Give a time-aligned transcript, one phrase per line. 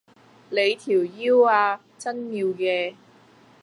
[0.49, 2.95] 你條腰吖真妙嘅